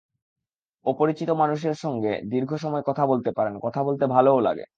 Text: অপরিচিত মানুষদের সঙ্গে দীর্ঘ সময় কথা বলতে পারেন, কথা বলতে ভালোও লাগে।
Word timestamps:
অপরিচিত 0.85 1.29
মানুষদের 1.35 1.75
সঙ্গে 1.75 2.13
দীর্ঘ 2.25 2.51
সময় 2.55 2.83
কথা 2.85 3.03
বলতে 3.05 3.29
পারেন, 3.31 3.55
কথা 3.63 3.81
বলতে 3.83 4.05
ভালোও 4.07 4.39
লাগে। 4.39 4.65